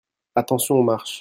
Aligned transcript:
Attention 0.33 0.73
aux 0.77 0.81
marches. 0.83 1.19